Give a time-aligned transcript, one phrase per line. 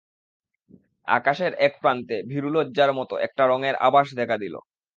[1.07, 4.55] আকাশের একপ্রান্তে ভীরু লজ্জার মতো একটা রঙের আবাস দেখা দিল।